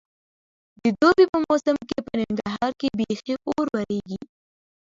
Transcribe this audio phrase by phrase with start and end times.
[0.83, 4.19] د دوبي په موسم کې په ننګرهار کې بیخي اور ورېږي.